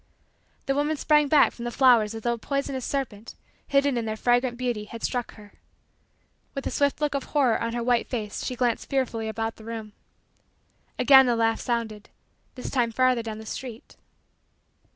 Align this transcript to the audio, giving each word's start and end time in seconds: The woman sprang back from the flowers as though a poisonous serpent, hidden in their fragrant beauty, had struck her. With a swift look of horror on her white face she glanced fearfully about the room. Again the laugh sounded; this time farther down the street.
The 0.65 0.73
woman 0.73 0.97
sprang 0.97 1.27
back 1.27 1.51
from 1.51 1.63
the 1.63 1.69
flowers 1.69 2.15
as 2.15 2.23
though 2.23 2.33
a 2.33 2.37
poisonous 2.39 2.83
serpent, 2.83 3.35
hidden 3.67 3.97
in 3.99 4.05
their 4.05 4.17
fragrant 4.17 4.57
beauty, 4.57 4.85
had 4.85 5.03
struck 5.03 5.35
her. 5.35 5.53
With 6.55 6.65
a 6.65 6.71
swift 6.71 6.99
look 7.01 7.13
of 7.13 7.25
horror 7.25 7.61
on 7.61 7.73
her 7.73 7.83
white 7.83 8.07
face 8.07 8.43
she 8.43 8.55
glanced 8.55 8.89
fearfully 8.89 9.27
about 9.27 9.57
the 9.57 9.63
room. 9.63 9.93
Again 10.97 11.27
the 11.27 11.35
laugh 11.35 11.59
sounded; 11.59 12.09
this 12.55 12.71
time 12.71 12.91
farther 12.91 13.21
down 13.21 13.37
the 13.37 13.45
street. 13.45 13.95